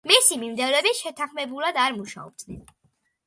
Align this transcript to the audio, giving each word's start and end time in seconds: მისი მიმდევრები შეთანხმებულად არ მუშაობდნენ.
მისი 0.09 0.35
მიმდევრები 0.43 0.93
შეთანხმებულად 0.99 1.79
არ 1.83 1.95
მუშაობდნენ. 1.99 2.65